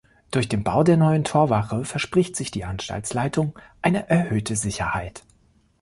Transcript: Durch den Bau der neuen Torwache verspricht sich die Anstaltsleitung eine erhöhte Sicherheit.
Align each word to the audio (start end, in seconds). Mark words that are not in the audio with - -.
Durch 0.31 0.49
den 0.49 0.63
Bau 0.63 0.81
der 0.81 0.97
neuen 0.97 1.23
Torwache 1.23 1.85
verspricht 1.85 2.35
sich 2.35 2.49
die 2.49 2.65
Anstaltsleitung 2.65 3.55
eine 3.83 4.09
erhöhte 4.09 4.55
Sicherheit. 4.55 5.21